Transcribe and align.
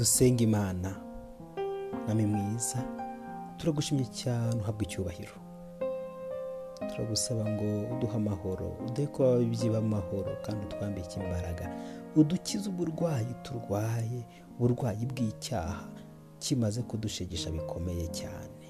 dusenga 0.00 0.42
imana. 0.44 0.96
Mwami 2.06 2.26
mwiza 2.26 2.78
turagushimye 3.56 4.04
cyane 4.04 4.56
uhabwa 4.60 4.82
icyubahiro. 4.82 5.32
Turagusaba 6.90 7.44
ngo 7.50 7.94
uduhe 7.96 8.16
amahoro 8.16 8.68
uduhe 8.88 9.06
ko 9.12 9.24
ababyeyi 9.24 9.68
b'amahoro 9.70 10.32
kandi 10.44 10.66
utwambike 10.66 11.20
imbaraga. 11.20 11.68
Udukize 12.16 12.68
uburwayi 12.72 13.34
turwaye 13.44 14.24
uburwayi 14.56 15.04
bw'icyaha 15.06 15.84
kimaze 16.38 16.82
kudushegesha 16.82 17.50
bikomeye 17.50 18.06
cyane. 18.08 18.66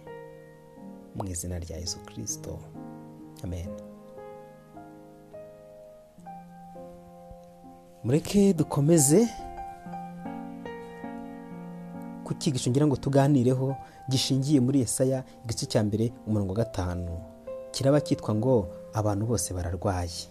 Mu 1.15 1.23
izina 1.31 1.59
rya 1.63 1.77
yesu 1.79 1.99
kirisito 2.11 2.59
amen. 3.45 3.71
Mureke 8.05 8.53
dukomeze 8.53 9.29
ku 12.41 12.45
cyigisho 12.49 12.71
ngira 12.71 12.87
ngo 12.89 12.97
tuganireho 12.97 13.77
gishingiye 14.09 14.61
muri 14.65 14.81
Yesaya 14.81 15.25
igice 15.45 15.67
cya 15.69 15.85
mbere 15.85 16.09
umurongo 16.27 16.53
wa 16.53 16.65
gatanu. 16.65 17.13
Kiraba 17.73 18.01
cyitwa 18.01 18.35
ngo 18.35 18.69
abantu 18.97 19.27
bose 19.29 19.53
bararwaye. 19.55 20.25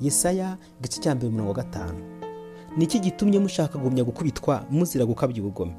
Yesaya 0.00 0.56
igice 0.80 1.00
cya 1.04 1.14
mbere 1.14 1.28
umurongo 1.28 1.48
wa 1.52 1.56
gatanu. 1.64 2.00
Ni 2.76 2.84
iki 2.84 2.98
gitumye 3.00 3.38
mushaka 3.38 3.76
kugumya 3.78 4.04
gukubitwa 4.04 4.64
muzira 4.70 5.04
gukabya 5.04 5.42
ubugome? 5.42 5.76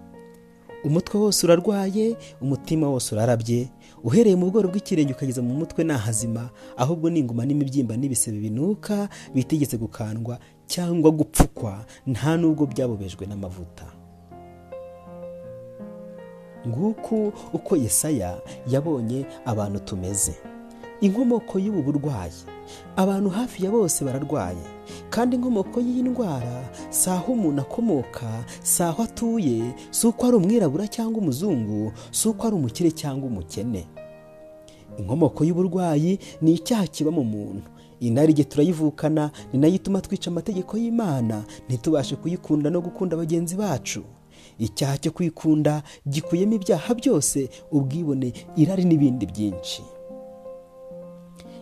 Umutwe 0.86 1.18
wose 1.20 1.46
urarwaye 1.46 2.18
umutima 2.42 2.90
wose 2.90 3.16
urarabye 3.16 3.70
uhereye 4.04 4.36
mu 4.36 4.50
bworo 4.54 4.70
bw'ikirenge 4.70 5.14
ukageza 5.14 5.42
mu 5.42 5.54
mutwe 5.54 5.84
ni 5.84 5.94
ahazima 5.94 6.50
ahubwo 6.78 7.10
ni 7.10 7.20
inguma 7.22 7.46
n'imibyimba 7.46 7.98
n'ibisebe 7.98 8.38
binuka 8.42 9.10
bitegetse 9.34 9.78
gukandwa 9.78 10.38
cyangwa 10.66 11.12
gupfukwa 11.12 11.86
nta 12.06 12.38
nubwo 12.38 12.66
byabobejwe 12.66 13.26
n'amavuta. 13.30 14.01
Nguku 16.68 17.34
uko 17.54 17.76
yesaya 17.76 18.38
yabonye 18.68 19.26
abantu 19.46 19.80
tumeze. 19.80 20.34
Inkomoko 21.02 21.60
y'ubu 21.60 21.82
burwayi. 21.84 22.32
Abantu 22.96 23.30
hafi 23.30 23.66
ya 23.66 23.72
bose 23.72 24.06
bararwaye. 24.06 24.64
Kandi 25.10 25.36
inkomoko 25.36 25.80
y'iyi 25.80 26.04
ndwara 26.04 26.70
si 26.90 27.10
aho 27.10 27.34
umuntu 27.34 27.62
akomoka 27.62 28.44
si 28.64 28.84
aho 28.84 29.04
atuye 29.04 29.74
si 29.92 30.08
uko 30.08 30.28
ari 30.28 30.36
umwirabura 30.38 30.88
cyangwa 30.88 31.22
umuzungu 31.22 31.92
si 32.12 32.28
uko 32.30 32.48
ari 32.48 32.56
umukire 32.56 32.92
cyangwa 32.92 33.28
umukene. 33.28 33.88
Inkomoko 35.00 35.44
y'uburwayi 35.44 36.20
ni 36.42 36.52
icyaha 36.54 36.88
kiba 36.88 37.12
mu 37.12 37.24
muntu. 37.24 37.70
Inarijye 38.00 38.44
turayivukana 38.44 39.32
ni 39.54 39.60
na 39.60 39.68
yo 39.68 39.74
ituma 39.76 40.02
twica 40.02 40.28
amategeko 40.32 40.78
y'imana. 40.78 41.44
Ntitubashe 41.70 42.16
kuyikunda 42.16 42.70
no 42.70 42.82
gukunda 42.82 43.18
bagenzi 43.18 43.56
bacu. 43.56 44.04
Icyaha 44.62 44.98
cyo 45.02 45.12
kwikunda 45.12 45.82
gikuyemo 46.08 46.54
ibyaha 46.62 46.94
byose 46.94 47.50
ubwibone 47.74 48.30
irari 48.56 48.84
n'ibindi 48.86 49.26
byinshi. 49.26 49.82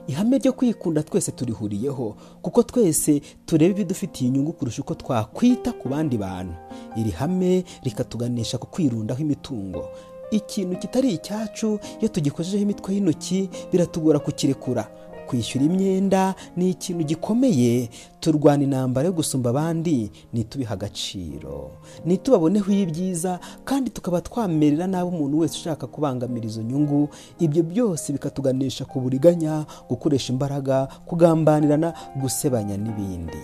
Ihame 0.07 0.37
ryo 0.37 0.53
kwikunda 0.53 1.03
twese 1.03 1.31
turihuriyeho 1.31 2.15
kuko 2.41 2.63
twese 2.63 3.21
tureba 3.45 3.71
ibidufitiye 3.71 4.27
inyungu 4.27 4.53
kurusha 4.53 4.81
uko 4.81 4.95
twakwita 4.95 5.71
ku 5.71 5.89
bandi 5.89 6.17
bantu. 6.17 6.53
Iri 6.97 7.11
hame 7.11 7.63
rikatuganisha 7.83 8.57
ku 8.57 8.67
kwirundaho 8.67 9.21
imitungo. 9.21 9.85
Ikintu 10.31 10.77
kitari 10.77 11.09
icyacu 11.13 11.79
iyo 11.99 12.07
tugikojejeho 12.09 12.63
imitwe 12.63 12.93
y'intoki 12.93 13.49
biratugora 13.71 14.19
kukirekura. 14.19 14.89
Kwishyura 15.29 15.65
imyenda 15.65 16.33
ni 16.57 16.69
ikintu 16.73 17.03
gikomeye 17.05 17.89
turwana 18.19 18.63
intambara 18.65 19.05
yo 19.07 19.13
gusumba 19.13 19.49
abandi 19.53 20.09
ntitubihe 20.33 20.73
agaciro. 20.73 21.71
Ntitubaboneho 22.05 22.71
ibyiza 22.71 23.39
kandi 23.65 23.89
tukaba 23.93 24.21
twamerera 24.21 24.87
nabi 24.87 25.09
umuntu 25.13 25.39
wese 25.39 25.55
ushaka 25.61 25.87
kubangamira 25.87 26.45
izo 26.49 26.61
nyungu. 26.65 27.09
Ibyo 27.39 27.63
byose 27.63 28.13
bikatuganisha 28.13 28.85
ku 28.89 28.99
buriganya 28.99 29.65
gukoresha 29.89 30.33
imbaraga 30.33 30.87
kugambanirana 31.05 31.93
gusebanya 32.21 32.77
n'ibindi. 32.77 33.43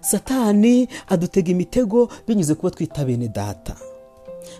Satani 0.00 0.88
adutega 1.08 1.50
imitego 1.52 2.08
binyuze 2.28 2.54
kuba 2.54 2.70
twita 2.70 3.04
bene 3.04 3.28
data. 3.28 3.76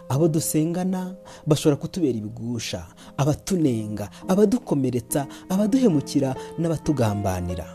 Abo 0.09 0.29
dusengana 0.29 1.15
bashobora 1.47 1.77
kutubera 1.77 2.19
ibigusha 2.19 2.87
abatunenga 3.17 4.11
abadukomeretsa 4.29 5.27
abaduhemukira 5.49 6.35
n'abatugambanira. 6.59 7.67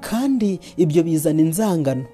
Kandi 0.00 0.60
ibyo 0.76 1.02
bizana 1.02 1.40
inzangano 1.42 2.06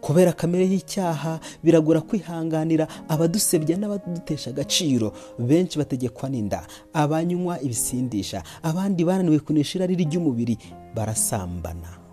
kubera 0.00 0.32
kamere 0.32 0.66
y'icyaha 0.70 1.40
biragora 1.64 2.00
kwihanganira 2.00 2.86
abadusebya 3.08 3.76
n'abadutesha 3.76 4.50
agaciro. 4.50 5.12
Benshi 5.38 5.78
bategekwa 5.78 6.28
n'inda 6.30 6.62
abanywa 6.92 7.58
ibisindisha 7.62 8.42
abandi 8.62 9.04
bananiwe 9.04 9.38
kunesha 9.42 9.78
irari 9.78 9.94
ry'umubiri 9.98 10.58
barasambana. 10.94 12.05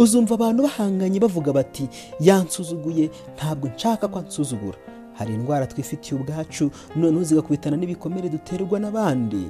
Uzumva 0.00 0.34
abantu 0.34 0.62
bahanganye 0.66 1.18
bavuga 1.20 1.52
bati 1.52 1.84
yansuzuguye 2.20 3.10
ntabwo 3.36 3.68
nshaka 3.68 4.08
ko 4.08 4.18
ansuzugura. 4.18 4.78
Hari 5.14 5.34
indwara 5.34 5.66
twifitiye 5.66 6.20
ubwacu 6.20 6.70
noneho 6.96 7.24
zigakubitana 7.24 7.76
n'ibikomere 7.76 8.28
duterwa 8.32 8.80
n'abandi 8.80 9.44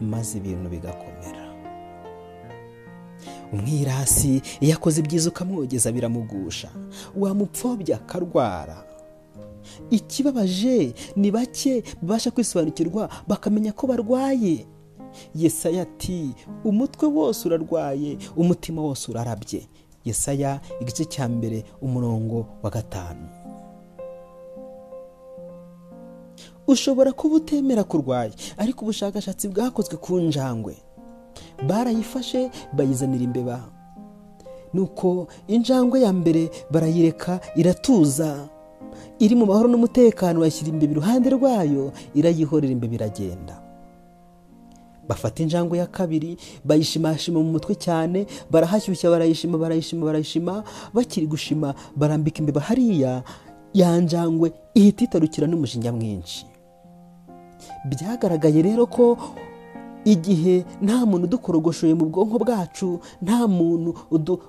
maze 0.00 0.38
ibintu 0.38 0.68
bigakomera. 0.68 1.44
Umwirasi 3.52 4.42
iyo 4.60 4.74
akoze 4.76 5.00
ibyiza 5.00 5.28
ukamwogeza 5.30 5.92
biramugusha. 5.92 6.68
Wamupfobya 7.16 7.96
akarwara. 7.96 8.84
Ikibabaje 9.90 10.94
ni 11.16 11.30
bake 11.30 11.82
babasha 12.02 12.30
kwisobanukirwa 12.30 13.08
bakamenya 13.28 13.72
ko 13.72 13.86
barwaye. 13.86 14.66
Yesaya 15.34 15.82
ati 15.82 16.34
umutwe 16.64 17.08
wose 17.08 17.48
urarwaye 17.48 18.18
umutima 18.36 18.82
wose 18.82 19.10
urarabye. 19.10 19.68
Yesaya 20.04 20.60
igice 20.80 21.04
cya 21.04 21.28
mbere 21.28 21.64
umurongo 21.82 22.46
wa 22.62 22.70
gatanu. 22.70 23.26
Ushobora 26.66 27.12
kuba 27.12 27.34
utemera 27.36 27.84
kurwaye 27.84 28.32
ariko 28.56 28.84
ubushakashatsi 28.84 29.48
bwakozwe 29.48 29.96
ku 29.96 30.20
njangwe. 30.20 30.74
Barayifashe 31.68 32.50
bayizanira 32.72 33.24
imbeba. 33.24 33.60
Nuko 34.74 35.28
injangwe 35.48 36.00
ya 36.00 36.12
mbere 36.12 36.50
barayireka 36.70 37.40
iratuza. 37.56 38.48
Iri 39.18 39.34
mu 39.36 39.46
mahoro 39.46 39.68
n'umutekano 39.68 40.40
bashyira 40.40 40.68
imbeba 40.72 40.92
iruhande 40.92 41.28
rwayo 41.30 41.92
irayihorera 42.14 42.72
imbeba 42.72 42.94
iragenda. 42.94 43.54
Bafata 45.08 45.42
injangwe 45.42 45.78
ya 45.78 45.86
kabiri 45.86 46.36
bayishimashima 46.64 47.40
mu 47.40 47.52
mutwe 47.52 47.74
cyane 47.74 48.26
barahashyushya 48.50 49.10
barayishima 49.10 49.58
barayishima 49.58 50.06
barayishima 50.06 50.64
bakiri 50.94 51.26
gushima 51.26 51.74
barambika 51.96 52.38
imbeba 52.38 52.60
hariya 52.60 53.22
ya 53.74 53.98
njangwe 54.00 54.52
ihita 54.74 55.04
itarukira 55.04 55.46
n'umujinya 55.46 55.92
mwinshi. 55.92 56.46
Byagaragaye 57.84 58.62
rero 58.62 58.86
ko 58.86 59.18
igihe 60.04 60.64
nta 60.82 61.06
muntu 61.06 61.24
udukorogoshoye 61.26 61.94
mu 61.94 62.06
bwonko 62.12 62.38
bwacu 62.38 63.00
nta 63.22 63.48
muntu 63.48 63.94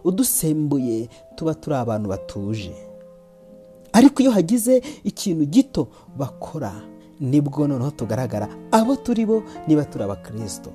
udusembuye 0.03 1.09
tuba 1.35 1.53
turi 1.55 1.75
abantu 1.75 2.09
batuje. 2.09 2.75
Ariko 3.93 4.21
iyo 4.23 4.31
hagize 4.31 4.81
ikintu 5.03 5.45
gito 5.45 5.87
bakora 6.17 6.73
ni 7.19 7.41
bwo 7.41 7.67
noneho 7.67 7.91
tugaragara 7.91 8.47
abo 8.71 8.95
turi 8.95 9.25
bo 9.25 9.43
niba 9.67 9.85
turi 9.85 10.03
abakirisito 10.03 10.71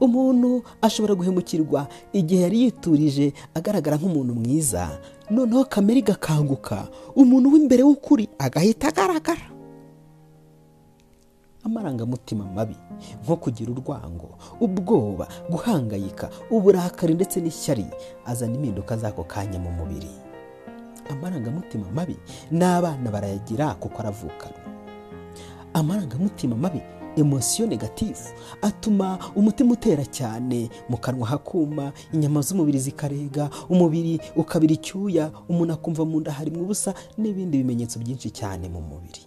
umuntu 0.00 0.62
ashobora 0.82 1.14
guhemukirwa 1.14 1.88
igihe 2.12 2.42
yari 2.44 2.58
yiturije 2.68 3.32
agaragara 3.54 3.96
nk'umuntu 3.96 4.32
mwiza 4.34 5.00
noneho 5.30 5.64
kamere 5.64 5.98
igakanguka 6.04 6.88
umuntu 7.16 7.52
w'imbere 7.52 7.82
w'ukuri 7.82 8.28
agahita 8.38 8.88
agaragara. 8.92 9.46
Amarangamutima 11.64 12.44
mabi 12.44 12.76
nko 13.24 13.36
kugira 13.36 13.72
urwango 13.72 14.38
ubwoba 14.60 15.26
guhangayika 15.50 16.30
uburakari 16.50 17.14
ndetse 17.14 17.40
n'ishyari 17.40 17.86
azana 18.24 18.54
impinduka 18.54 18.96
z'ako 18.96 19.24
kanya 19.24 19.58
mu 19.58 19.70
mubiri. 19.74 20.12
Amarangamutima 21.10 21.86
mabi 21.94 22.16
n'abana 22.52 23.10
barayagira 23.10 23.74
kuko 23.80 23.98
aravukana. 23.98 24.65
Amarangamutima 25.80 26.56
mabi 26.56 26.80
emosiyo 27.16 27.68
negatifu 27.68 28.32
atuma 28.62 29.18
umutima 29.36 29.72
utera 29.72 30.04
cyane 30.04 30.68
mu 30.88 30.96
kanwa 30.96 31.26
hakuma 31.26 31.92
inyama 32.12 32.40
z'umubiri 32.40 32.78
zikarega 32.78 33.50
umubiri 33.68 34.20
ukabira 34.36 34.74
icyuya 34.74 35.30
umuntu 35.48 35.72
akumva 35.72 36.04
mu 36.04 36.20
nda 36.20 36.32
harimo 36.32 36.62
ubusa 36.64 36.94
n'ibindi 37.18 37.58
bimenyetso 37.60 37.98
byinshi 38.00 38.30
cyane 38.30 38.68
mu 38.68 38.80
mubiri. 38.80 39.22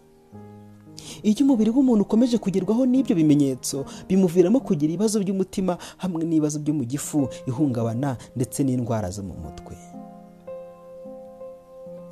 Iyo 1.23 1.45
umubiri 1.45 1.69
w'umuntu 1.69 2.01
ukomeje 2.05 2.37
kugerwaho 2.37 2.85
n'ibyo 2.85 3.15
bimenyetso 3.15 3.85
bimuviramo 4.07 4.59
kugira 4.61 4.93
ibibazo 4.93 5.17
by'umutima 5.19 5.77
hamwe 5.97 6.23
n'ibibazo 6.25 6.59
byo 6.61 6.73
mu 6.73 6.83
gifu 6.85 7.25
ihungabana 7.49 8.17
ndetse 8.35 8.63
n'indwara 8.63 9.09
zo 9.09 9.23
mu 9.25 9.33
mutwe. 9.33 9.73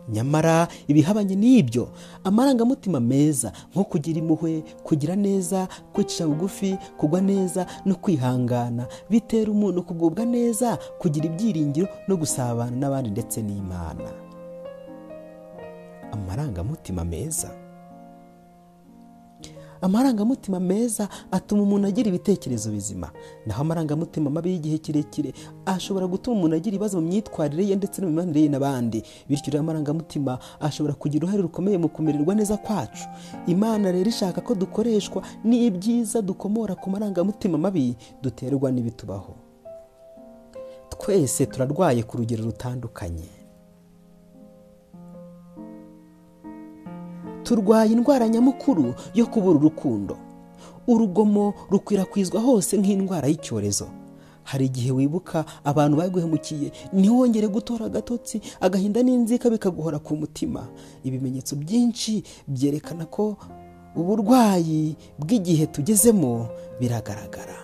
Nyamara 0.09 0.67
ibihabanye 0.87 1.35
n'ibyo 1.35 1.89
amarangamutima 2.23 2.99
meza 2.99 3.51
nko 3.73 3.83
kugira 3.83 4.19
impuhwe 4.19 4.63
kugira 4.83 5.15
neza 5.15 5.67
kwicisha 5.93 6.27
bugufi 6.27 6.77
kugwa 6.97 7.21
neza 7.21 7.65
no 7.85 7.95
kwihangana. 7.95 8.87
Bitera 9.09 9.51
umuntu 9.51 9.83
kugubwa 9.83 10.25
neza 10.25 10.77
kugira 10.99 11.25
ibyiringiro 11.25 11.87
no 12.07 12.17
gusabana 12.17 12.71
n'abandi 12.77 13.09
ndetse 13.09 13.41
n'imana. 13.41 14.09
Amarangamutima 16.11 17.03
meza. 17.05 17.51
Amarangamutima 19.81 20.59
meza 20.59 21.09
atuma 21.31 21.61
umuntu 21.63 21.87
agira 21.87 22.09
ibitekerezo 22.09 22.71
bizima. 22.71 23.11
Naho 23.45 23.61
amarangamutima 23.61 24.29
mabi 24.29 24.51
y'igihe 24.51 24.77
kirekire 24.77 25.33
ashobora 25.65 26.07
gutuma 26.07 26.37
umuntu 26.37 26.55
agira 26.55 26.75
ibibazo 26.75 27.01
mu 27.01 27.07
myitwarire 27.07 27.63
ye 27.67 27.75
ndetse 27.75 28.01
no 28.01 28.07
mu 28.07 28.13
mibanire 28.13 28.41
ye 28.41 28.49
n'abandi. 28.49 29.03
Bityo 29.29 29.51
rero 29.51 29.63
amarangamutima 29.63 30.39
ashobora 30.59 30.93
kugira 30.93 31.23
uruhare 31.23 31.41
rukomeye 31.41 31.77
mu 31.77 31.89
kumererwa 31.89 32.35
neza 32.35 32.57
kwacu. 32.57 33.05
Imana 33.47 33.91
rero 33.91 34.09
ishaka 34.09 34.41
ko 34.41 34.55
dukoreshwa 34.55 35.23
n'ibyiza 35.43 36.21
dukomora 36.21 36.75
ku 36.75 36.89
marangamutima 36.89 37.57
mabi 37.57 37.95
duterwa 38.21 38.71
n'ibitubaho. 38.71 39.35
Twese 40.89 41.45
turarwaye 41.45 42.03
ku 42.03 42.17
rugero 42.17 42.43
rutandukanye. 42.45 43.36
Turwaye 47.47 47.91
indwara 47.91 48.27
nyamukuru 48.29 48.93
yo 49.15 49.25
kubura 49.25 49.59
urukundo. 49.59 50.17
Urugomo 50.87 51.53
rukwirakwizwa 51.71 52.41
hose 52.41 52.77
nk'indwara 52.77 53.27
y'icyorezo. 53.27 53.87
Hari 54.43 54.65
igihe 54.65 54.91
wibuka 54.91 55.45
abantu 55.63 55.97
baguhemukiye 55.97 56.71
ntiwongere 56.93 57.47
gutora 57.47 57.85
agatotsi 57.85 58.41
agahinda 58.61 59.03
n'inzika 59.03 59.49
bikaguhora 59.49 59.99
ku 59.99 60.15
mutima. 60.15 60.67
Ibimenyetso 61.03 61.55
byinshi 61.55 62.23
byerekana 62.47 63.05
ko 63.05 63.35
uburwayi 63.95 64.95
bw'igihe 65.19 65.65
tugezemo 65.67 66.47
biragaragara. 66.79 67.55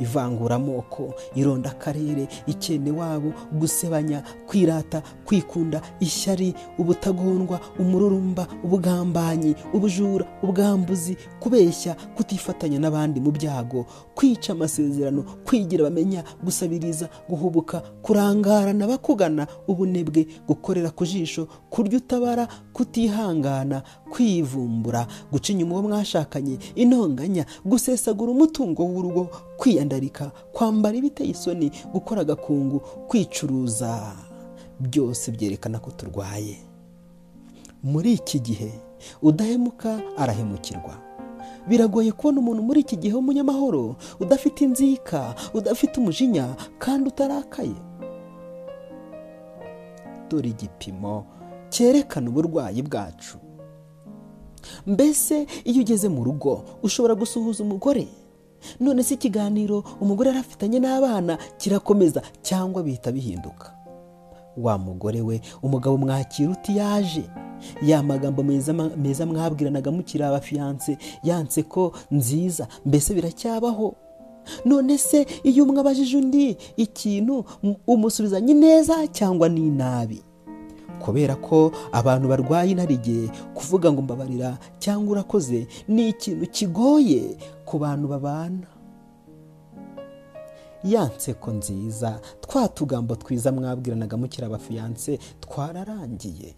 Ivanguramoko 0.00 1.14
ironda 1.34 1.70
akarere 1.70 2.28
ikene 2.46 2.90
wabo 2.90 3.32
gusebanya 3.52 4.22
kwirata 4.46 5.02
kwikunda 5.24 5.80
ishyari 6.00 6.54
ubutagondwa 6.78 7.60
umururumba 7.78 8.46
ubugambanyi 8.64 9.54
ubujura 9.74 10.26
ubwambuzi 10.42 11.16
kubeshya 11.40 11.96
kutifatanya 12.16 12.78
n'abandi 12.78 13.20
mu 13.20 13.30
byago 13.30 13.86
kwica 14.14 14.50
amasezerano 14.52 15.22
kwigira 15.46 15.84
bamenya 15.84 16.24
gusabiriza 16.44 17.08
guhubuka 17.28 17.80
kurangarana 18.02 18.86
bakugana 18.86 19.46
ubunebwe 19.68 20.26
gukorera 20.48 20.90
ku 20.90 21.04
jisho 21.06 21.48
kurya 21.70 21.98
utabara 21.98 22.48
kutihangana 22.72 23.82
kwivumbura 24.10 25.06
guca 25.32 25.48
inyuma 25.52 25.72
uwo 25.74 25.82
mwashakanye 25.82 26.58
intonganya 26.74 27.44
gusesagura 27.64 28.32
umutungo 28.32 28.82
w'urugo 28.84 29.28
kwiyandarika 29.86 30.30
kwambara 30.52 30.96
ibiteye 30.96 31.30
isoni 31.30 31.70
gukora 31.92 32.20
agakungu 32.20 32.80
kwicuruza. 33.08 34.12
Byose 34.80 35.30
byerekana 35.30 35.78
ko 35.78 35.90
turwaye. 35.90 36.58
Muri 37.82 38.12
iki 38.12 38.40
gihe 38.40 38.72
udahemuka 39.22 40.00
arahemukirwa. 40.16 40.98
Biragoye 41.68 42.12
kubona 42.12 42.40
umuntu 42.40 42.62
muri 42.62 42.80
iki 42.80 42.96
gihe 42.96 43.14
w'umunyamahoro 43.14 43.96
udafite 44.20 44.60
inzika 44.64 45.34
udafite 45.54 46.00
umujinya 46.00 46.56
kandi 46.78 47.08
utarakaye. 47.08 47.76
Dore 50.28 50.48
igipimo 50.48 51.24
cyerekana 51.70 52.30
uburwayi 52.30 52.82
bwacu. 52.82 53.38
Mbese 54.86 55.46
iyo 55.64 55.80
ugeze 55.82 56.08
mu 56.08 56.24
rugo 56.24 56.64
ushobora 56.82 57.14
gusuhuza 57.14 57.62
umugore? 57.64 58.08
None 58.80 59.02
se 59.02 59.14
ikiganiro 59.14 59.84
umugore 60.00 60.28
yari 60.28 60.40
afitanye 60.40 60.78
n'abana 60.80 61.38
kirakomeza 61.58 62.22
cyangwa 62.42 62.82
bihita 62.82 63.12
bihinduka. 63.12 63.72
Wa 64.56 64.78
mugore 64.78 65.20
we 65.20 65.40
umugabo 65.62 65.96
mwakira 65.96 66.50
uti 66.50 66.76
yaje? 66.76 67.24
Ya 67.82 68.02
magambo 68.02 68.42
meza 68.96 69.26
mwabwiranaga 69.26 69.90
mukiri 69.90 70.24
abafiyanse 70.24 70.98
yanse 71.24 71.62
ko 71.62 71.92
nziza 72.10 72.68
mbese 72.86 73.14
biracyabaho? 73.14 73.94
None 74.64 74.98
se 74.98 75.26
iyo 75.42 75.64
umwe 75.64 75.80
abajije 75.80 76.16
undi 76.16 76.56
ikintu 76.76 77.44
umusubizanye 77.86 78.54
neza 78.54 79.06
cyangwa 79.08 79.48
ni 79.48 79.70
nabi? 79.70 80.22
Kubera 81.06 81.34
ko 81.38 81.70
abantu 81.92 82.28
barwaye 82.28 82.70
inarijye 82.74 83.30
kuvuga 83.54 83.92
ngo 83.92 84.02
mbabarira 84.02 84.58
cyangwa 84.82 85.12
urakoze 85.12 85.66
ni 85.88 86.08
ikintu 86.10 86.46
kigoye 86.50 87.36
ku 87.64 87.78
bantu 87.78 88.08
babana. 88.08 88.66
Ya 90.84 91.04
nseko 91.16 91.50
nziza 91.52 92.20
twa 92.40 92.68
tugambo 92.68 93.16
twiza 93.16 93.52
mwabwiranaga 93.52 94.16
mukiri 94.16 94.46
abafiyanse 94.46 95.18
twararangiye. 95.40 96.54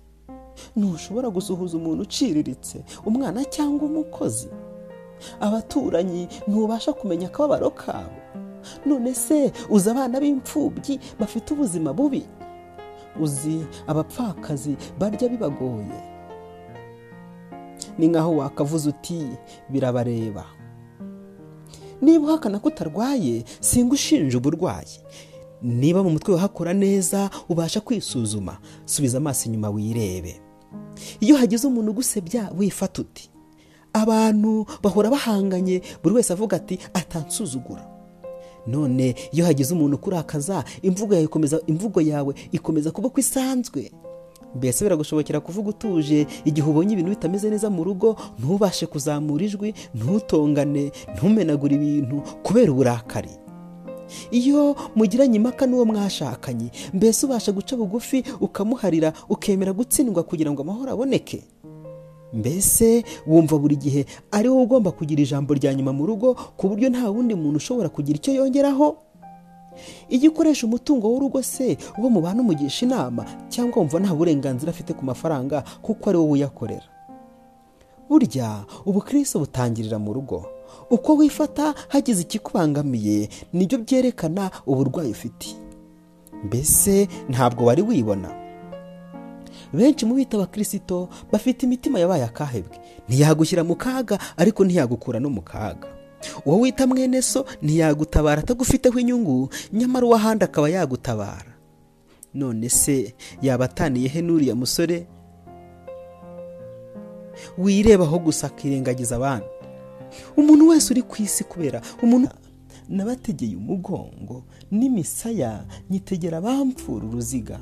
Ntushobora 0.77 1.31
gusuhuza 1.31 1.77
umuntu 1.77 2.03
uciriritse 2.03 2.85
umwana 3.06 3.45
cyangwa 3.45 3.87
umukozi. 3.87 4.49
Abaturanyi 5.41 6.29
ntubasha 6.49 6.93
kumenya 6.93 7.27
akababaro 7.27 7.71
kabo. 7.71 8.17
None 8.87 9.15
se 9.15 9.53
uzi 9.71 9.91
abana 9.91 10.21
b'imfubyi 10.21 11.00
bafite 11.21 11.55
ubuzima 11.55 11.93
bubi? 11.93 12.27
Uzi 13.20 13.67
abapfakazi 13.87 14.76
barya 14.99 15.29
bibagoye. 15.29 16.00
Ni 17.99 18.09
nkaho 18.09 18.37
wakavuze 18.37 18.88
uti 18.88 19.23
birabareba. 19.69 20.44
Niba 22.03 22.25
uhakana 22.26 22.59
ko 22.59 22.69
utarwaye 22.69 23.44
singa 23.61 23.94
ushinja 23.94 24.38
uburwayi. 24.38 25.00
Niba 25.62 26.03
mu 26.03 26.11
mutwe 26.11 26.35
wahakora 26.35 26.73
neza 26.75 27.31
ubasha 27.49 27.81
kwisuzuma. 27.81 28.59
Subiza 28.85 29.19
amaso 29.19 29.47
inyuma 29.49 29.71
wirebe. 29.71 30.41
Iyo 31.21 31.37
hagize 31.37 31.67
umuntu 31.67 31.91
ugusebya 31.91 32.50
wifata 32.59 33.03
uti 33.03 33.31
abantu 33.93 34.66
bahora 34.83 35.11
bahanganye. 35.11 35.83
Buri 36.02 36.14
wese 36.14 36.33
avuga 36.33 36.57
ati 36.57 36.78
atansuzugura. 36.95 37.98
None 38.69 39.15
iyo 39.33 39.45
hagize 39.49 39.75
umuntu 39.75 39.97
ukurakaza 39.97 40.65
imvugo 40.83 41.15
yawe 41.15 41.25
ikomeza 41.25 41.57
imvugo 41.67 42.01
yawe 42.01 42.35
ikomeza 42.53 42.91
kuba 42.91 43.09
uko 43.09 43.21
isanzwe. 43.21 43.91
Mbese 44.57 44.85
biragushobokera 44.85 45.41
kuvuga 45.41 45.69
utuje 45.71 46.27
igihe 46.45 46.67
ubonye 46.71 46.93
ibintu 46.93 47.11
bitameze 47.11 47.51
neza 47.51 47.71
mu 47.71 47.85
rugo 47.85 48.17
ntubashe 48.39 48.87
kuzamura 48.87 49.45
ijwi 49.45 49.75
ntutongane 49.95 50.93
ntumenagure 51.15 51.75
ibintu 51.77 52.23
kubera 52.43 52.73
uburakari. 52.73 53.31
Iyo 54.31 54.77
mugiranye 54.97 55.37
impaka 55.37 55.67
n'uwo 55.67 55.85
mwashakanye 55.85 56.71
mbese 56.97 57.27
ubasha 57.27 57.53
guca 57.53 57.77
bugufi 57.77 58.25
ukamuharira 58.41 59.13
ukemera 59.29 59.73
gutsindwa 59.73 60.23
kugira 60.25 60.51
ngo 60.51 60.63
amahoro 60.63 60.93
aboneke. 60.93 61.45
Mbese 62.32 63.04
wumva 63.26 63.58
buri 63.58 63.76
gihe 63.76 64.06
ari 64.30 64.49
wowe 64.49 64.62
ugomba 64.62 64.90
kugira 64.92 65.23
ijambo 65.23 65.54
rya 65.54 65.75
nyuma 65.75 65.92
mu 65.92 66.06
rugo 66.06 66.35
ku 66.56 66.68
buryo 66.68 66.88
nta 66.90 67.08
wundi 67.11 67.35
muntu 67.35 67.56
ushobora 67.56 67.88
kugira 67.88 68.16
icyo 68.20 68.32
yongeraho? 68.35 68.97
Iyo 70.11 70.30
ukoresha 70.30 70.66
umutungo 70.66 71.08
w'urugo 71.08 71.42
se 71.42 71.78
uwo 71.99 72.11
mubana 72.11 72.42
umugisha 72.42 72.87
inama 72.87 73.25
cyangwa 73.49 73.78
wumva 73.80 74.00
nta 74.00 74.14
burenganzira 74.14 74.70
afite 74.70 74.92
ku 74.92 75.04
mafaranga 75.04 75.62
kuko 75.82 76.11
ari 76.11 76.18
wowe 76.18 76.30
uyakorera. 76.32 76.85
Burya 78.08 78.64
ubukristo 78.87 79.38
butangirira 79.38 79.99
mu 79.99 80.12
rugo. 80.12 80.47
Uko 80.90 81.14
wifata 81.16 81.75
hagize 81.88 82.23
ikikubangamiye 82.23 83.28
ni 83.52 83.66
byo 83.66 83.78
byerekana 83.78 84.50
uburwayi 84.66 85.11
ufite. 85.11 85.56
Mbese 86.44 87.08
ntabwo 87.28 87.64
wari 87.64 87.82
wibona. 87.82 88.28
Benshi 89.73 90.07
mu 90.07 90.15
bita 90.15 90.37
abakirisito 90.37 91.09
bafite 91.33 91.63
imitima 91.67 91.99
yabaye 92.01 92.25
akahebwe. 92.25 92.77
Ntiyagushyira 93.09 93.65
mu 93.65 93.77
kaga 93.77 94.19
ariko 94.37 94.65
ntiyagukura 94.65 95.21
no 95.21 95.31
mu 95.31 95.43
kaga. 95.43 95.89
Uwo 96.45 96.61
wita 96.61 96.87
mwene 96.87 97.23
so 97.23 97.47
ntiyagutabara 97.63 98.43
atagufiteho 98.43 98.99
inyungu 98.99 99.49
nyamara 99.73 100.07
uw'ahandi 100.07 100.45
akaba 100.45 100.69
yagutabara. 100.71 101.53
None 102.35 102.69
se 102.69 103.15
yaba 103.43 103.65
ataniye 103.65 104.09
he 104.09 104.21
n'uriya 104.23 104.55
musore? 104.55 105.07
Wirebaho 107.59 108.19
gusa 108.19 108.47
akirengagiza 108.47 109.17
abandi. 109.17 109.47
Umuntu 110.37 110.69
wese 110.69 110.93
uri 110.93 111.03
ku 111.03 111.23
isi 111.23 111.45
kubera 111.45 111.81
umuntu 112.03 112.29
nabategeye 112.89 113.57
umugongo 113.57 114.45
n'imisaya 114.71 115.65
nyitegera 115.91 116.39
abamfura 116.39 117.05
uruziga. 117.07 117.61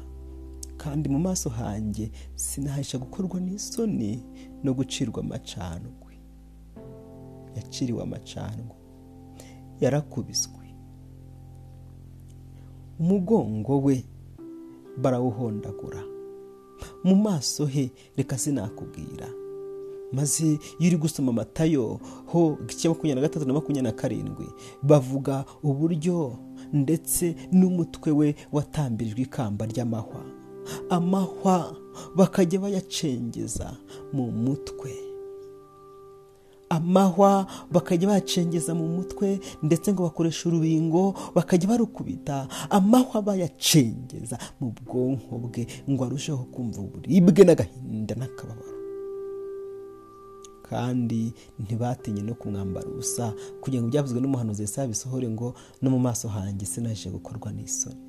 Kandi 0.87 1.09
mu 1.09 1.19
maso 1.19 1.51
hanjye 1.51 2.11
sinahisha 2.35 2.99
gukorwa 2.99 3.41
n'isoni 3.41 4.23
no 4.63 4.71
gucirwa 4.75 5.21
amacandwe. 5.23 6.15
Yaciriwe 7.57 8.03
amacandwe. 8.03 8.77
Yarakubiswe. 9.81 10.63
Umugongo 13.01 13.79
we 13.83 14.05
barawuhondagura. 15.03 16.03
Mu 17.05 17.15
maso 17.17 17.67
he 17.67 17.91
reka 18.17 18.39
sinakubwira. 18.39 19.27
Maze 20.13 20.47
iyo 20.79 20.89
uri 20.89 20.97
gusoma 20.97 21.31
amatayo 21.33 22.01
ho 22.27 22.59
igice 22.63 22.89
makumyabiri 22.89 23.15
na 23.15 23.29
gatatu 23.29 23.47
na 23.47 23.53
makumyabiri 23.55 23.83
na 23.83 23.93
karindwi 23.93 24.47
bavuga 24.83 25.45
uburyo 25.63 26.39
ndetse 26.73 27.35
n'umutwe 27.53 28.13
we 28.13 28.35
watambirijwe 28.53 29.23
ikamba 29.23 29.67
ry'amahwa. 29.67 30.36
Amahwa 30.91 31.77
bakajya 32.17 32.61
bayacengeza 32.61 33.77
mu 34.13 34.31
mutwe. 34.31 34.93
Amahwa 36.69 37.47
bakajya 37.71 38.09
bayacengeza 38.09 38.75
mu 38.75 38.89
mutwe 38.89 39.39
ndetse 39.63 39.93
ngo 39.93 40.03
bakoresha 40.03 40.49
urubingo 40.49 41.15
bakajya 41.35 41.69
barukubita. 41.69 42.49
Amahwa 42.71 43.23
bayacengeza 43.23 44.39
mu 44.61 44.75
bwonko 44.75 45.39
bwe 45.39 45.67
ngo 45.91 46.05
arusheho 46.05 46.45
kumva 46.51 46.81
uburibwe 46.83 47.45
n'agahinda 47.45 48.15
n'akababaro. 48.19 48.75
Kandi 50.67 51.31
ntibatinye 51.63 52.23
no 52.27 52.35
kumwambara 52.35 52.89
ubusa 52.91 53.31
kugira 53.63 53.83
ngo 53.83 53.89
ibyavuzwe 53.89 54.19
n'umuhanuzi 54.21 54.63
Yesaya 54.67 54.89
bisohore 54.91 55.29
ngo 55.31 55.55
no 55.83 55.89
mu 55.95 55.99
maso 56.03 56.27
hanjye 56.29 56.67
sinaje 56.67 57.07
gukorwa 57.15 57.53
n'isoni. 57.55 58.03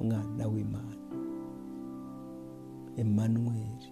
Umwana 0.00 0.48
w'imana. 0.48 0.96
Emmanuel. 2.98 3.82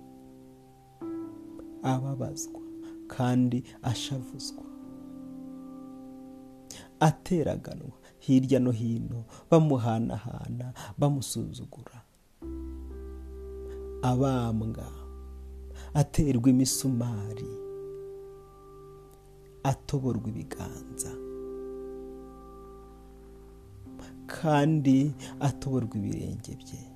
Ababazwa 1.83 2.61
kandi 3.09 3.65
ashavuzwa. 3.83 4.63
Ateraganwa 7.01 7.93
hirya 8.19 8.61
no 8.61 8.71
hino 8.71 9.25
bamuhanahana 9.51 10.73
bamusuzugura. 10.99 12.03
Abambwa 14.03 14.93
aterwa 15.95 16.51
imisumari. 16.51 17.49
Atoborwa 19.63 20.29
ibiganza. 20.29 21.13
Kandi 24.27 25.15
atoborwa 25.41 25.97
ibirenge 25.97 26.57
bye. 26.57 26.96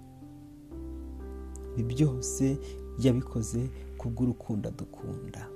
Ibi 1.81 1.95
byose 1.95 2.59
yabikoze 3.03 3.71
kubw'urukundo 3.99 4.69
adukunda. 4.69 5.49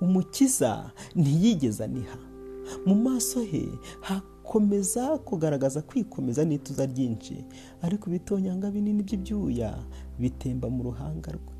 Umukiza 0.00 0.90
ntiyigeze 1.16 1.84
aniha. 1.84 2.18
Mu 2.86 2.94
maso 2.94 3.40
he 3.42 3.68
hakomeza 4.00 5.18
kugaragaza 5.18 5.82
kwikomeza 5.82 6.44
n'ituza 6.44 6.86
ryinshi 6.86 7.36
ariko 7.82 8.08
ibitonyanga 8.10 8.70
binini 8.70 9.02
by'ibyuya 9.02 9.70
bitemba 10.18 10.70
mu 10.70 10.82
ruhanga 10.82 11.30
rwe. 11.32 11.54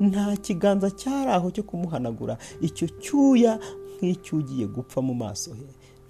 Nta 0.00 0.36
kiganza 0.36 0.90
cyari 0.90 1.30
aho 1.30 1.50
cyo 1.50 1.62
kumuhanagura. 1.62 2.38
Icyo 2.60 2.88
cyuya 3.02 3.58
nk'icyugiye 3.98 4.66
gupfa 4.66 4.98
mu 5.02 5.14
maso 5.14 5.54
he. 5.54 5.66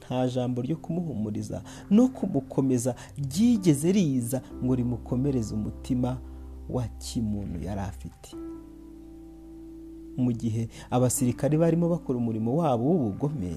Nta 0.07 0.29
jambo 0.29 0.63
ryo 0.63 0.77
kumuhumuriza 0.77 1.63
no 1.91 2.09
kumukomeza 2.09 2.95
ryigeze 3.19 3.93
riza 3.93 4.43
ngo 4.65 4.75
rimukomereze 4.75 5.55
umutima 5.55 6.19
wa 6.71 6.85
kimuntu 6.89 7.59
yari 7.65 7.81
afite. 7.81 8.37
Mu 10.17 10.33
gihe 10.33 10.69
abasirikare 10.91 11.59
barimo 11.59 11.89
bakora 11.89 12.19
umurimo 12.19 12.57
wabo 12.57 12.85
w'ubugome 12.85 13.57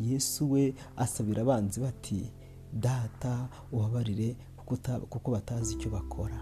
yesu 0.00 0.50
we 0.52 0.74
asabira 0.96 1.42
abanzi 1.42 1.80
bati 1.80 2.30
data 2.72 3.48
ubabarire 3.72 4.36
kuko 5.10 5.30
batazi 5.30 5.74
icyo 5.74 5.90
bakora. 5.90 6.38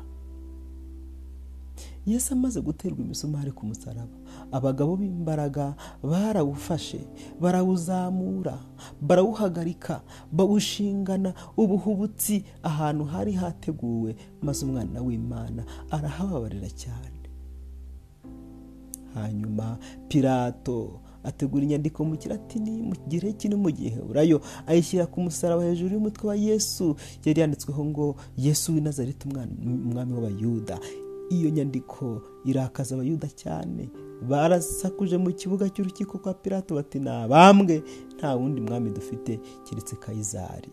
Yesu 2.06 2.34
amaze 2.34 2.60
guterwa 2.60 2.98
imisumari 3.00 3.52
ku 3.52 3.66
musaraba. 3.66 4.16
Abagabo 4.52 4.96
b'imbaraga 4.96 5.74
barawufashe 6.02 7.00
barawuzamura 7.40 8.58
barawuhagarika 9.02 10.02
bawushingana 10.32 11.34
ubuhubutsi 11.56 12.44
ahantu 12.62 13.04
hari 13.04 13.32
hateguwe 13.32 14.16
maze 14.42 14.64
umwana 14.66 15.02
w'imana 15.02 15.64
arahababarira 15.90 16.70
cyane. 16.70 17.18
Hanyuma 19.14 19.78
pirato 20.08 21.00
ategura 21.24 21.64
inyandiko 21.64 22.04
mu 22.04 22.14
kiratini 22.16 22.82
mu 22.86 22.94
gireki 23.08 23.48
no 23.48 23.56
mu 23.58 23.70
giheburayo 23.70 24.38
ayishyira 24.66 25.06
ku 25.10 25.20
musaraba 25.20 25.64
hejuru 25.64 25.94
y'umutwe 25.94 26.28
wa 26.28 26.36
yesu. 26.36 26.94
Yari 27.24 27.40
yanditsweho 27.40 27.82
ngo 27.84 28.16
yesu 28.38 28.72
w'i 28.74 28.80
nazareti 28.80 29.26
umwami 29.26 30.12
w'abayuda. 30.14 30.78
Iyo 31.30 31.50
nyandiko 31.50 32.22
irakaza 32.44 32.94
abayuda 32.94 33.28
cyane. 33.28 33.90
Barasakuje 34.28 35.16
mu 35.18 35.32
kibuga 35.32 35.68
cy'urukiko 35.68 36.18
kwa 36.18 36.34
pirato 36.34 36.74
bati 36.74 36.98
nabambwe 37.00 37.82
nta 38.16 38.34
wundi 38.36 38.60
mwami 38.60 38.90
dufite 38.90 39.40
keretse 39.64 39.96
kayizari. 39.96 40.70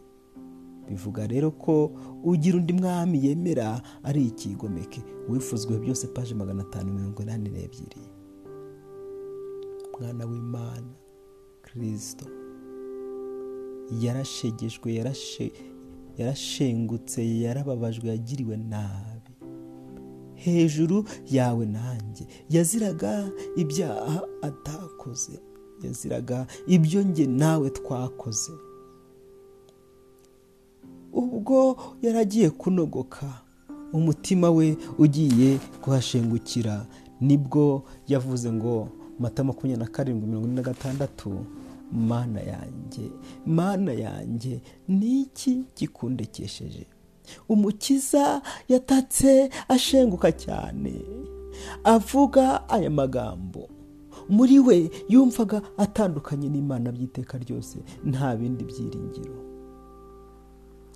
Bivuga 0.89 1.27
rero 1.27 1.51
ko 1.51 1.91
ugira 2.24 2.57
undi 2.57 2.74
mwami 2.74 3.25
yemera 3.25 3.81
ari 4.03 4.25
ikigomeke. 4.27 5.03
Wifuzwe 5.29 5.79
byose 5.79 6.07
paje 6.07 6.36
magana 6.36 6.62
atanu 6.63 6.93
mirongo 6.93 7.22
inani 7.24 7.50
n'ebyiri. 7.50 8.01
Mwana 10.00 10.25
w'imana 10.25 10.91
kirisito 11.63 12.25
yarashegejwe 14.01 14.93
yarashengutse 16.17 17.39
yarababajwe 17.39 18.10
yagiriwe 18.10 18.57
nabi. 18.57 19.23
Hejuru 20.43 21.05
yawe 21.31 21.65
nanjye. 21.65 22.23
Yaziraga 22.50 23.29
ibyaha 23.55 24.23
atakoze. 24.41 25.39
Yaziraga 25.83 26.47
ibyo 26.67 27.05
nge 27.05 27.25
nawe 27.27 27.69
twakoze. 27.69 28.51
Ubwo 31.13 31.77
yaragiye 32.01 32.50
kunogoka 32.50 33.41
umutima 33.93 34.51
we 34.51 34.77
ugiye 34.97 35.57
kuhashengukira 35.81 36.85
ni 37.21 37.38
bwo 37.38 37.83
yavuze 38.07 38.51
ngo 38.51 38.89
mata 39.19 39.43
makumyabiri 39.43 39.85
na 39.85 39.91
karindwi 39.91 40.27
mirongo 40.27 40.47
ine 40.47 40.55
na 40.55 40.62
gatandatu 40.62 41.45
mana 41.91 42.39
yanjye 42.41 43.05
mana 43.45 43.93
yanjye 43.93 44.62
ni 44.88 45.21
iki 45.21 45.63
gikundekesheje? 45.77 46.85
Umukiza 47.50 48.42
yatatse 48.70 49.50
ashenguka 49.68 50.32
cyane. 50.32 50.94
Avuga 51.84 52.70
aya 52.70 52.89
magambo. 52.89 53.70
Muri 54.30 54.60
we 54.60 54.89
yumvaga 55.10 55.62
atandukanye 55.77 56.50
n'imana 56.50 56.92
by'iteka 56.92 57.38
ryose 57.38 57.77
nta 58.06 58.36
bindi 58.36 58.63
byiringiro. 58.63 59.38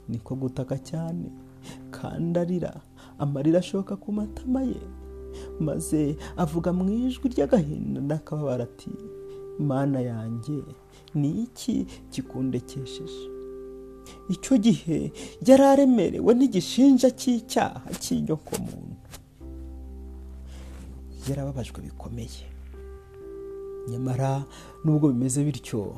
Niko 0.10 0.36
gutaka 0.36 0.78
cyane 0.80 1.28
kandi 1.92 2.40
arira 2.40 2.74
amarira 3.20 3.60
ashoka 3.60 3.96
ku 3.96 4.12
matama 4.12 4.62
ye. 4.64 4.80
Maze 5.60 6.16
avuga 6.38 6.74
mu 6.74 6.88
ijwi 6.90 7.30
ry'agahinda 7.36 8.00
n'akababara 8.02 8.64
ati 8.64 8.90
mana 9.60 10.00
yanjye 10.02 10.64
ni 11.16 11.44
iki 11.44 11.86
gikundekesheje 12.12 13.28
icyo 14.30 14.58
gihe 14.58 15.12
yari 15.48 15.64
aremerewe 15.64 16.32
n'igishinja 16.34 17.10
cy'icyaha 17.20 17.88
cy'inyokomuntu 18.02 18.96
yarababajwe 21.30 21.82
bikomeye. 21.82 22.44
Nyamara 23.90 24.44
nubwo 24.84 25.08
bimeze 25.12 25.44
bityo 25.44 25.96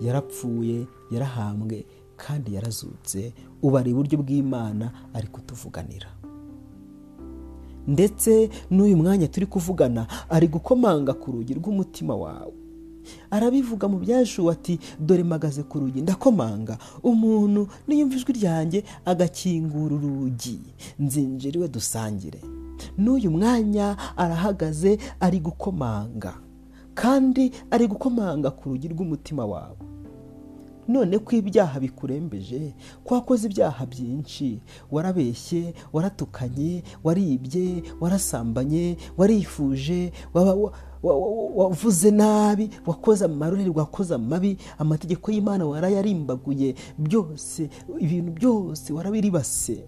yarapfuye 0.00 0.86
yarahambwe 1.10 1.84
kandi 2.16 2.54
yarazutse 2.54 3.32
ubu 3.62 3.78
ari 3.78 3.90
iburyo 3.90 4.18
bw'imana 4.22 5.10
ari 5.14 5.26
kutuvuganira. 5.28 6.10
Ndetse 7.86 8.50
n'uyu 8.70 8.96
mwanya 8.96 9.26
turi 9.28 9.46
kuvugana 9.46 10.06
ari 10.30 10.46
gukomanga 10.48 11.12
ku 11.18 11.32
rugi 11.32 11.54
rw'umutima 11.54 12.14
wawe. 12.14 12.54
Arabivuga 13.30 13.88
mu 13.88 13.98
byashuwe 13.98 14.52
ati 14.52 14.78
dore 15.00 15.22
mpagaze 15.24 15.62
ku 15.62 15.78
rugi 15.80 16.00
ndakomanga. 16.02 16.78
Umuntu 17.02 17.68
niyumva 17.88 18.16
ijwi 18.16 18.32
ryanjye 18.32 18.84
agakingura 19.04 19.94
urugi. 19.96 20.60
Nzinjira 20.98 21.56
iwe 21.58 21.68
dusangire. 21.68 22.40
N'uyu 22.98 23.30
mwanya 23.30 23.96
arahagaze 24.16 24.98
ari 25.20 25.40
gukomanga. 25.40 26.34
Kandi 26.94 27.52
ari 27.70 27.86
gukomanga 27.88 28.50
ku 28.50 28.68
rugi 28.68 28.88
rw'umutima 28.88 29.46
wawe. 29.46 29.76
None 30.88 31.14
ko 31.18 31.30
ibyaha 31.38 31.80
bikurembeje 31.80 32.74
ko 33.06 33.14
wakoze 33.14 33.46
ibyaha 33.46 33.86
byinshi. 33.86 34.58
Warabeshye 34.90 35.74
waratukanye 35.92 36.82
waribye 37.04 37.82
warasambanye 38.00 38.96
warifuje 39.16 40.12
wavuze 41.02 42.10
nabi 42.10 42.70
wakoze 42.86 43.24
amarorerwa 43.24 43.82
wakoze 43.82 44.14
amabi 44.14 44.56
amategeko 44.78 45.30
y'imana 45.30 45.66
warayarimbaguye 45.66 46.74
byose 46.98 47.70
ibintu 47.98 48.32
byose 48.32 48.92
warabiribase. 48.92 49.86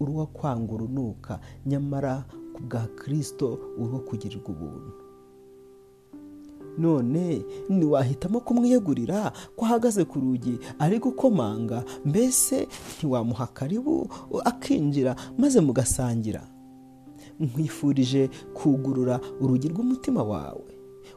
Uruwa 0.00 0.26
kwanga 0.26 0.72
urunuka 0.72 1.40
nyamara 1.66 2.24
ku 2.54 2.62
bwa 2.62 2.86
kirisito 3.04 3.58
uruwo 3.78 3.98
kugirirwa 4.00 4.48
ubuntu. 4.50 4.92
None 6.78 7.44
ntiwahitamo 7.70 8.40
kumwiyegurira 8.40 9.32
ko 9.56 9.64
ahagaze 9.64 10.04
ku 10.04 10.18
rugi 10.20 10.58
ari 10.78 10.98
gukomanga 10.98 11.84
mbese 12.04 12.66
ntiwamuha 12.98 13.46
karibu 13.46 14.10
akinjira 14.44 15.16
maze 15.38 15.60
mugasangira. 15.60 16.42
Nkwifurije 17.40 18.30
kugurura 18.54 19.20
urugi 19.40 19.68
rw'umutima 19.68 20.22
wawe. 20.22 20.70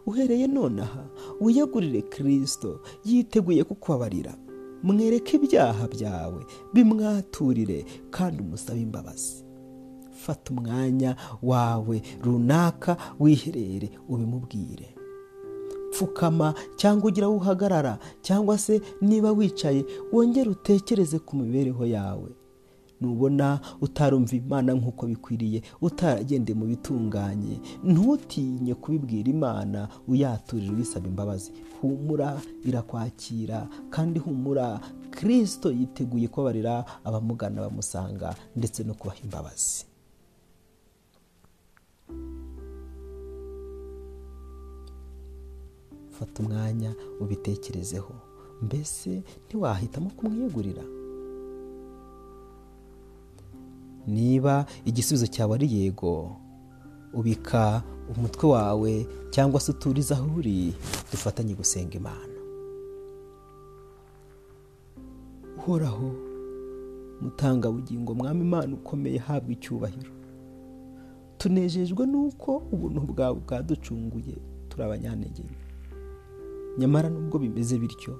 Uhereye 0.05 0.47
nonaha 0.47 1.05
wiyegurire 1.41 2.01
kirisito 2.01 2.79
yiteguye 3.05 3.63
kukubabarira. 3.63 4.33
Mwereke 4.83 5.35
ibyaha 5.37 5.87
byawe 5.87 6.45
bimwaturire 6.73 7.85
kandi 8.09 8.43
umusabe 8.43 8.81
imbabazi. 8.81 9.43
Fata 10.11 10.53
umwanya 10.53 11.15
wawe 11.43 12.01
runaka 12.23 12.97
wiherere 13.19 13.89
ubimubwire. 14.09 14.95
Pfukama 15.91 16.53
cyangwa 16.75 17.07
ugira 17.07 17.27
aho 17.27 17.35
uhagarara 17.35 17.99
cyangwa 18.21 18.57
se 18.57 18.81
niba 19.01 19.31
wicaye 19.31 19.85
wongere 20.13 20.49
utekereze 20.49 21.19
ku 21.19 21.35
mibereho 21.35 21.85
yawe. 21.85 22.29
Nubona 23.01 23.59
utarumva 23.81 24.33
imana 24.35 24.73
nk'uko 24.73 25.05
bikwiriye 25.11 25.59
utaragendeye 25.81 26.55
mu 26.59 26.65
bitunganye. 26.71 27.55
Ntutinye 27.83 28.73
kubibwira 28.81 29.27
imana 29.35 29.79
uyaturira 30.07 30.73
uyisaba 30.73 31.07
imbabazi. 31.07 31.51
Humura 31.81 32.29
irakwakira 32.65 33.67
kandi 33.93 34.17
humura 34.19 34.79
kirisito 35.15 35.71
yiteguye 35.71 36.27
kubabarira 36.27 36.85
abamugana 37.07 37.61
bamusanga 37.61 38.35
ndetse 38.57 38.79
no 38.83 38.93
kubaha 38.93 39.19
imbabazi. 39.25 39.85
Fata 46.15 46.35
umwanya 46.43 46.91
ubitekerezeho. 47.23 48.13
Mbese 48.65 49.11
ntiwahitamo 49.45 50.09
kumwiyegurira? 50.17 50.83
Niba 54.07 54.65
igisubizo 54.85 55.27
cyawe 55.27 55.55
ari 55.55 55.67
yego 55.75 56.35
ubika 57.13 57.83
umutwe 58.15 58.45
wawe 58.49 59.07
cyangwa 59.29 59.59
se 59.59 59.71
uturize 59.71 60.13
aho 60.13 60.27
uri 60.37 60.73
dufatanye 61.11 61.53
gusenga 61.53 61.97
imana. 61.97 62.33
Uhoraho 65.57 66.11
mutangabugingo 67.21 68.15
mwami 68.15 68.41
imana 68.41 68.73
ukomeye 68.73 69.17
habwa 69.17 69.51
icyubahiro. 69.53 70.11
Tunejejwe 71.37 72.05
n'uko 72.05 72.57
ubuntu 72.71 73.01
bwawe 73.01 73.39
bwaducunguye 73.39 74.35
turi 74.69 74.83
abanyantege 74.83 75.43
nyamara 76.77 77.09
nubwo 77.09 77.39
bimeze 77.39 77.77
bityo 77.79 78.19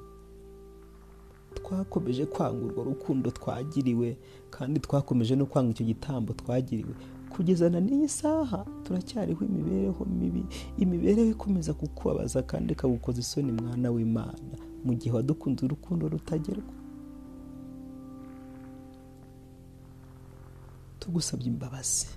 twakomeje 1.67 2.25
kwanga 2.25 2.65
urwo 2.65 2.83
rukundo 2.83 3.31
twagiriwe 3.31 4.17
kandi 4.49 4.79
twakomeje 4.79 5.35
no 5.35 5.45
kwanga 5.45 5.71
icyo 5.71 5.85
gitambo 5.85 6.33
twagiriwe. 6.33 6.95
Kugeza 7.29 7.69
na 7.69 7.79
n'iyi 7.79 8.07
saha 8.09 8.65
turacyariho 8.83 9.45
imibereho 9.45 10.05
mibi 10.05 10.45
imibereho 10.77 11.29
ikomeza 11.35 11.73
kukubabaza 11.73 12.41
kandi 12.43 12.73
ikagukoza 12.73 13.19
isoni 13.19 13.51
mwana 13.51 13.91
w'imana. 13.91 14.55
Mu 14.85 14.93
gihe 14.95 15.15
wadukunze 15.15 15.65
urukundo 15.65 16.07
rutagerwa. 16.07 16.73
Tugusabye 20.99 21.47
imbabazi. 21.47 22.07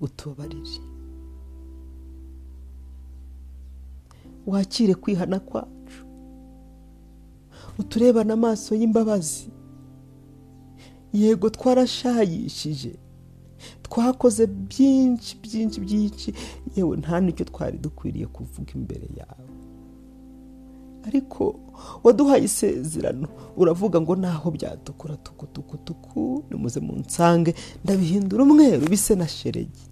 Utubabarire. 0.00 0.80
Wakire 4.46 4.94
kwihana 4.94 5.40
kwacu 5.40 5.73
uturebane 7.78 8.32
amaso 8.32 8.74
y'imbabazi. 8.74 9.48
Yego 11.12 11.50
twarashayishije. 11.50 12.94
Twakoze 13.82 14.46
byinshi 14.46 15.36
byinshi 15.42 15.80
byinshi. 15.80 16.34
Yewe 16.76 16.96
nta 16.96 17.20
n'icyo 17.20 17.44
twari 17.46 17.78
dukwiriye 17.78 18.26
kuvuga 18.26 18.72
imbere 18.74 19.06
yawe. 19.16 19.48
Ariko 21.06 21.60
waduhaye 22.04 22.44
isezerano. 22.44 23.28
Uravuga 23.56 24.00
ngo 24.00 24.16
naho 24.16 24.50
byatukura 24.50 25.16
tukutukutuku 25.16 26.44
nimuze 26.50 26.80
mu 26.80 26.92
nsange 26.98 27.54
ndabihindura 27.84 28.42
umweru 28.42 28.88
bise 28.88 29.14
na 29.14 29.28
sheregi. 29.28 29.84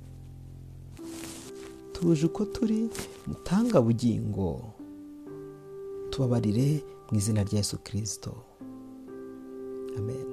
Tuje 1.92 2.26
uko 2.26 2.44
turi 2.44 2.88
mutangabugingo 3.26 4.60
tubabarire 6.10 6.82
mu 7.12 7.18
izina 7.20 7.44
rya 7.44 7.58
Yesu 7.60 7.76
kirisito 7.84 8.32
amen. 9.98 10.31